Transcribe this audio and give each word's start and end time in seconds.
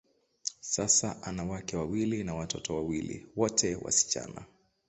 Sasa, 0.59 1.21
ana 1.23 1.43
wake 1.43 1.77
wawili 1.77 2.23
na 2.23 2.35
watoto 2.35 2.75
wawili, 2.75 3.25
wote 3.35 3.75
wasichana. 3.75 4.45